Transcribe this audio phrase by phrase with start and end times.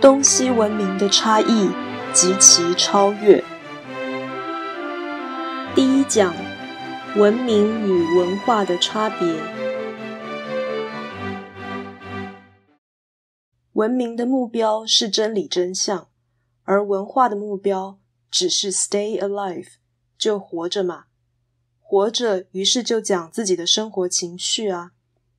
[0.00, 1.68] 东西文明的差异
[2.14, 3.42] 及其超越。
[5.74, 6.32] 第一讲：
[7.16, 9.26] 文明与文化的差别。
[13.72, 16.08] 文明的目标是真理真相，
[16.62, 17.98] 而文化的目标
[18.30, 19.66] 只是 stay alive，
[20.16, 21.06] 就活着嘛。
[21.80, 24.92] 活着，于是就讲自己的生活情趣啊，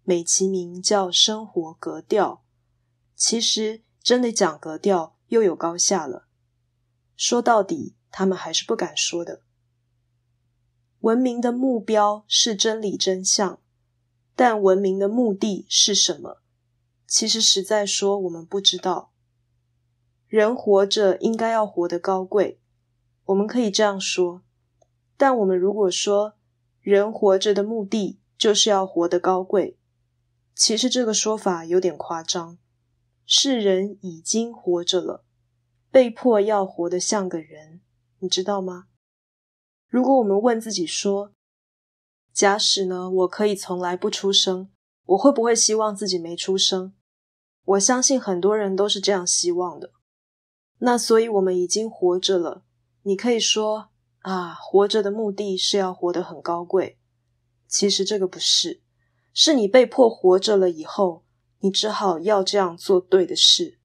[0.03, 2.43] 美其名叫生活格调。
[3.15, 3.83] 其实。
[4.09, 6.25] 真的讲格调，又有高下了。
[7.15, 9.43] 说到底，他们还是不敢说的。
[11.01, 13.59] 文明的目标是真理真相，
[14.35, 16.41] 但文明的目的是什么？
[17.05, 19.11] 其实实在说，我们不知道。
[20.27, 22.59] 人活着应该要活得高贵，
[23.25, 24.41] 我们可以这样说。
[25.17, 26.33] 但我们如果说
[26.81, 29.77] 人活着的目的就是要活得高贵，
[30.55, 32.57] 其实这个说法有点夸张。
[33.31, 35.23] 是人已经活着了，
[35.91, 37.79] 被迫要活得像个人，
[38.17, 38.87] 你知道吗？
[39.87, 41.33] 如果我们问自己说
[42.33, 44.71] ：“假使呢，我可以从来不出生，
[45.05, 46.95] 我会不会希望自己没出生？”
[47.65, 49.91] 我相信很多人都是这样希望的。
[50.79, 52.63] 那所以，我们已经活着了。
[53.03, 56.97] 你可以说啊，活着的目的是要活得很高贵。
[57.67, 58.81] 其实这个不是，
[59.31, 61.25] 是你被迫活着了以后。
[61.61, 63.79] 你只好要这样做对的事，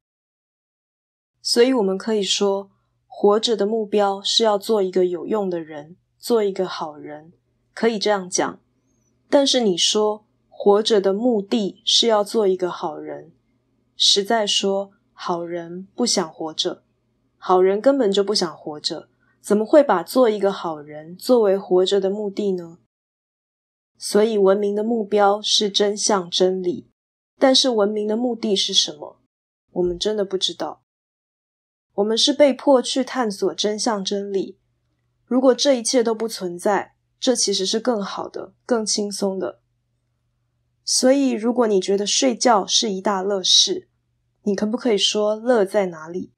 [1.42, 2.70] 所以我们可以说，
[3.06, 7.32] 活着的目标是要做一个有用的人，做一个好人，
[7.74, 8.60] 可以这样讲。
[9.28, 13.32] 但是你说，活着的目的是要做一个好人，
[13.96, 16.84] 实在说，好人不想活着，
[17.36, 19.08] 好人根本就不想活着，
[19.40, 22.78] 怎么会把做一个好人作为活着的目的呢？
[23.98, 26.93] 所以，文明的目标是真相、真理。
[27.44, 29.20] 但是文明的目的是什么？
[29.72, 30.82] 我们真的不知道。
[31.96, 34.58] 我们是被迫去探索真相、真理。
[35.26, 39.60] 如果这一切都不存在，这其实是更好的、更轻松的。
[40.86, 43.90] 所以，如果你觉得睡觉是一大乐事，
[44.44, 46.32] 你可不可以说乐在哪里？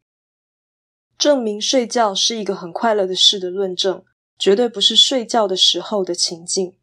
[1.17, 4.05] 证明睡觉是一个很快乐的事的论证，
[4.37, 6.77] 绝对不是睡觉的时候的情境，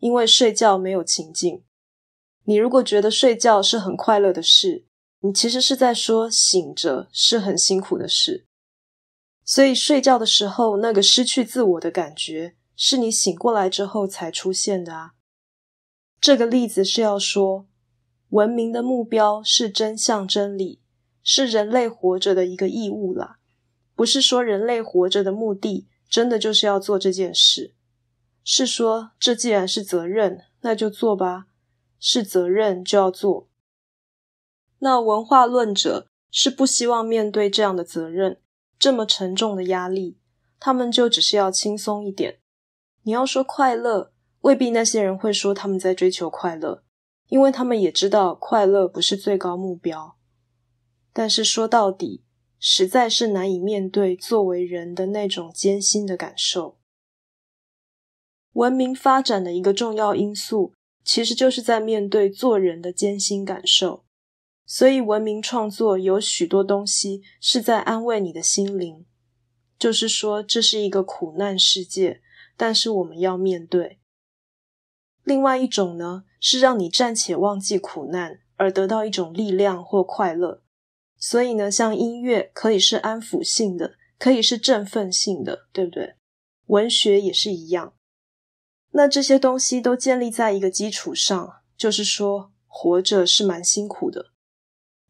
[0.00, 1.62] 因为睡觉没有情境。
[2.48, 4.84] 你如果觉得睡觉是很快乐的事，
[5.20, 8.46] 你其实是在说醒着是很辛苦的事。
[9.44, 15.12] 所以睡觉的时候那个失去自我的感觉，是你醒过来之后才出现的啊。
[16.20, 17.66] 这个例子是要说，
[18.30, 20.80] 文明的目标是真相真理，
[21.22, 23.38] 是人类活着的一个义务啦，
[23.94, 27.74] 不是说人类活着的目的真的就是要做这件事，
[28.44, 31.46] 是说这既然是责任，那就做吧。
[31.98, 33.48] 是责任就要做，
[34.78, 38.40] 那文化论者是不希望面对这样的责任，
[38.78, 40.18] 这么沉重的压力，
[40.60, 42.40] 他们就只是要轻松一点。
[43.02, 44.12] 你要说快乐，
[44.42, 46.84] 未必那些人会说他们在追求快乐，
[47.28, 50.16] 因为他们也知道快乐不是最高目标。
[51.12, 52.24] 但是说到底，
[52.58, 56.78] 实在是难以面对作为人的那种艰辛的感受。
[58.52, 60.74] 文明发展的一个重要因素。
[61.06, 64.04] 其实就是在面对做人的艰辛感受，
[64.66, 69.06] 所以文明创作有许多东西是在安慰你的心灵，
[69.78, 72.20] 就是说这是一个苦难世界，
[72.56, 74.00] 但是我们要面对。
[75.22, 80.64] 另外一种呢，是让你暂且忘记苦难，而得到一种力量或快乐。
[81.18, 86.16] 所以呢，像音乐可以是安抚性的，可以是振奋性的，对不对？
[86.66, 87.94] 文学也是一样。
[88.96, 94.30] 那这些东西都建立在一个基础上，就是说活着是蛮辛苦的，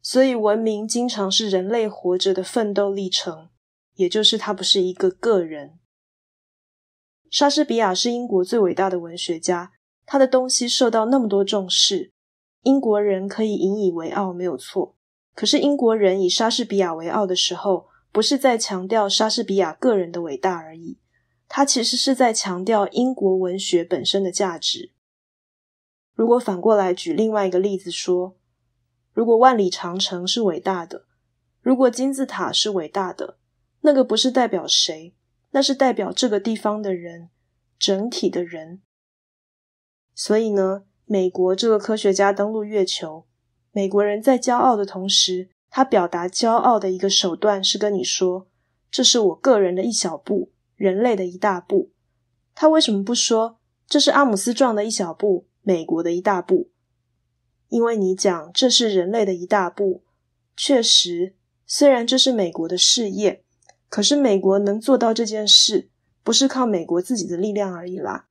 [0.03, 3.49] 所以文明经常是人类活着的奋斗历程，
[3.95, 5.79] 也就是它不是一个个人。
[7.31, 9.71] 莎士比亚是英国最伟大的文学家，
[10.05, 12.11] 他的东西受到那么多重视，
[12.63, 14.97] 英国人可以引以为傲，没有错。
[15.33, 20.99] 可是英国人以莎士比亚为傲的时候，不是在强调莎士比亚个人的伟大而已。
[21.49, 24.93] 他其实是在强调英国文学本身的价值。
[26.15, 28.37] 如果反过来举另外一个例子说，
[29.13, 31.07] 如果万里长城是伟大的，
[31.61, 33.39] 如果金字塔是伟大的，
[33.83, 35.15] 那个不是代表谁，
[35.51, 37.31] 那是代表这个地方的人，
[37.79, 38.83] 整体的人。
[40.15, 43.27] 所以呢，美国这个科学家登陆月球，
[43.73, 48.49] 美国人在骄傲的同时，他表达骄傲的一个手段是跟你说，
[48.91, 50.53] 这是我个人的一小步。
[50.77, 51.91] 人类的一大步，
[52.55, 53.59] 他为什么不说
[53.89, 56.71] 这是阿姆斯壮的一小步，美国的一大步？
[57.69, 60.05] 因为你讲这是人类的一大步，
[60.57, 61.35] 确实
[61.67, 63.43] 虽然这是美国的事业，
[63.89, 65.89] 可是美国能做到这件事，
[66.23, 68.29] 不是靠美国自己的力量而已啦。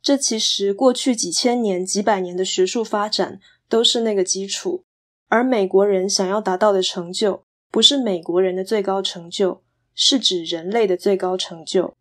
[0.00, 4.84] 这其实过去几千年、几百年的学术发展都是那个基础，
[5.28, 9.62] 而美国人想要达到的成就，不是美国人的最高成就，
[9.94, 11.94] 是指人类的最高成就。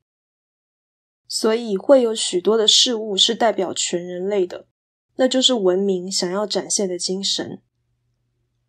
[1.28, 4.68] 所以会有许多的事物是代表全人类的，
[5.16, 7.62] 那就是文明想要展现的精神。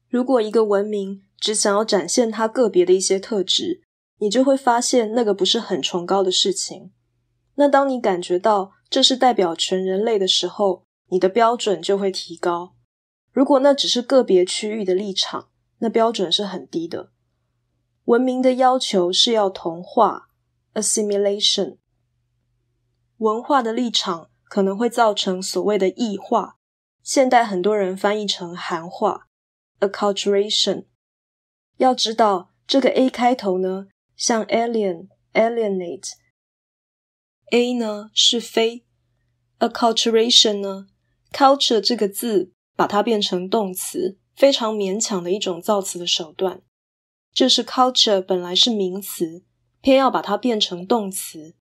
[0.08, 3.82] 如果一个文明只想要展现它个别的一些特质，
[4.18, 6.92] 你就会发现那个不是很崇高的事情。
[7.56, 12.76] 那当你感觉到这是代表全人类的时候，你的标准就会提高。
[13.32, 15.48] 如果那只是个别区域的立场，
[15.78, 17.10] 那标准是很低的。
[18.06, 20.28] 文明的要求是要同化
[20.74, 21.78] （assimilation）。
[23.18, 26.58] 文化的立场可能会造成所谓的异化，
[27.02, 29.28] 现代很多人翻译成韩化
[29.78, 30.86] （acculturation）。
[31.76, 36.14] 要知道，这个 A 开头呢，像 alien、alienate，A
[37.74, 38.84] 呢是非
[39.60, 40.88] ，acculturation 呢
[41.32, 46.62] ，culture 这个字把它变成动词，非常勉强的一种造词的手段。
[47.32, 49.42] 就是 culture 本来是名词，
[49.80, 51.54] 偏要把它变成动词。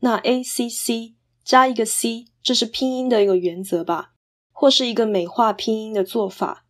[0.00, 1.14] 那 a c c
[1.44, 4.14] 加一个 c，这是拼音的一个原则吧，
[4.50, 6.66] 或是一个美化拼音的做法。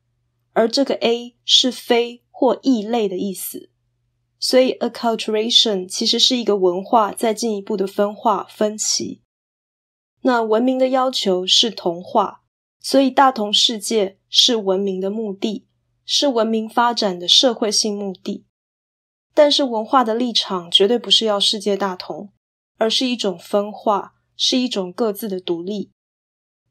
[0.52, 3.70] 而这个 a 是非或异类的意思，
[4.38, 9.22] 所以 acculturation 其实是一个文化再进一步的分化分歧。
[10.20, 12.42] 那文明的要求是同化，
[12.80, 15.66] 所以大同世界是文明的目的，
[16.14, 18.44] 是文明发展的社会性目的。
[19.32, 22.30] 但是文化的立场绝对不是要世界大同。
[22.78, 25.92] 而是一种分化，是一种各自的独立。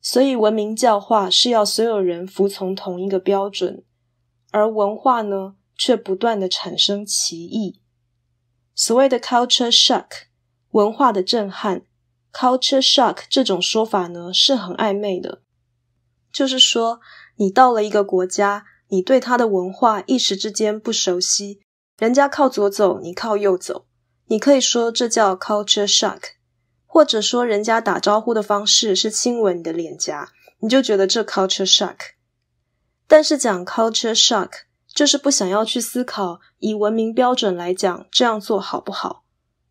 [0.02, 3.86] 所以，文明教化是要所有人服从同一个标准，
[4.52, 7.80] 而文化呢，却不断的产生歧义。
[8.76, 10.24] 所谓的 culture shock，
[10.72, 11.86] 文化的震撼
[12.34, 15.42] ，culture shock 这种说法呢，是很暧昧的。
[16.34, 17.00] 就是说，
[17.38, 21.62] 你到了一个国家，你对他的文化一时之间不熟悉，
[21.98, 23.86] 人家靠左走，你靠右走。
[24.28, 26.20] 你可以说这叫 culture shock，
[26.86, 31.96] 或者说人家打招呼的方式是亲吻你的脸颊，你就觉得这 culture shock。
[33.08, 34.50] 但是讲 culture shock，
[34.94, 39.24] 就是不想要去思考以文明标准来讲这样做好不好。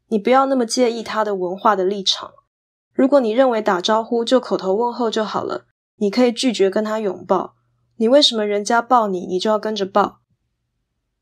[0.09, 2.31] 你不要那么介意他的文化的立场。
[2.95, 7.57] 如果你认为打招呼就口头问候就好了，你可以拒绝跟他拥抱。
[8.01, 10.23] 你为什么人家抱你，你就要跟着抱？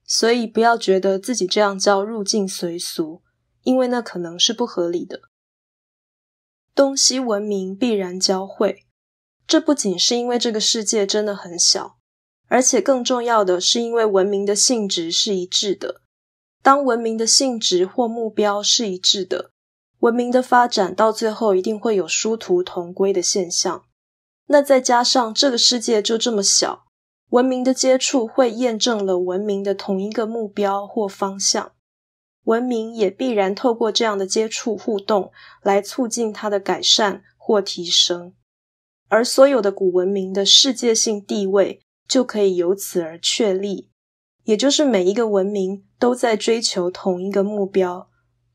[0.06, 3.22] 所以不要觉得自己这样叫入境随俗。
[3.64, 5.22] 因为那可能是不合理的。
[6.74, 8.86] 东西文明必然交汇，
[9.46, 11.98] 这不仅是因为这个世界真的很小，
[12.46, 16.00] 而且更重要的是因为文明的性质是一致的。
[16.62, 19.50] 当文明的性质或目标是一致的，
[19.98, 23.84] 文明的发展到最后一定会有殊途同归的现象。
[24.48, 26.84] 那再加上这个世界就这么小，
[27.30, 31.72] 文明的接触会验证了文明的同一个目标或方向。
[32.44, 35.30] 文明也必然透过这样的接触互动
[35.62, 38.32] 来促进它的改善或提升，
[39.08, 43.90] 而所有的古文明的世界性地位就可以由此而确立。
[44.44, 48.08] 也就是每一个文明都在追求同一个目标，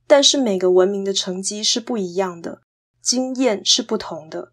[0.07, 2.63] 但是每个文明的成绩是不一样的，
[2.99, 4.52] 经验是不同的，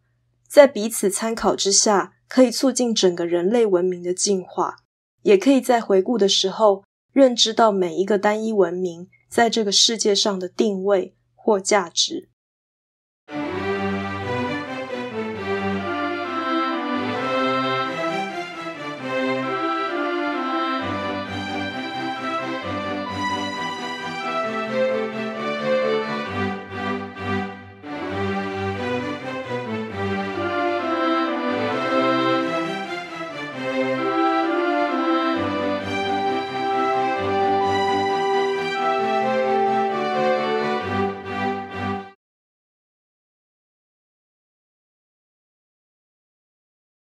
[0.50, 4.78] 在彼此参考之下，可以促进整个人类文明的进化，
[5.22, 9.08] 也可以在回顾的时候认知到每一个单一文明。
[9.30, 12.30] 在这个世界上的定位或价值。